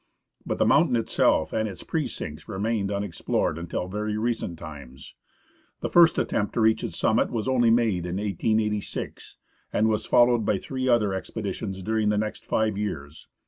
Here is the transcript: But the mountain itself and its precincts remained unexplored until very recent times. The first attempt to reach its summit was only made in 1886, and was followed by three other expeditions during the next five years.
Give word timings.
But 0.47 0.57
the 0.57 0.65
mountain 0.65 0.95
itself 0.95 1.53
and 1.53 1.69
its 1.69 1.83
precincts 1.83 2.49
remained 2.49 2.91
unexplored 2.91 3.59
until 3.59 3.87
very 3.87 4.17
recent 4.17 4.57
times. 4.57 5.13
The 5.81 5.91
first 5.91 6.17
attempt 6.17 6.53
to 6.55 6.59
reach 6.59 6.83
its 6.83 6.97
summit 6.97 7.29
was 7.29 7.47
only 7.47 7.69
made 7.69 8.07
in 8.07 8.15
1886, 8.15 9.37
and 9.71 9.89
was 9.89 10.07
followed 10.07 10.43
by 10.43 10.57
three 10.57 10.89
other 10.89 11.13
expeditions 11.13 11.83
during 11.83 12.09
the 12.09 12.17
next 12.17 12.47
five 12.47 12.79
years. 12.79 13.27